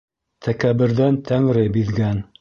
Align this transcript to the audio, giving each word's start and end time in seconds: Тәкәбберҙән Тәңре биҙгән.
Тәкәбберҙән 0.47 1.21
Тәңре 1.31 1.67
биҙгән. 1.77 2.29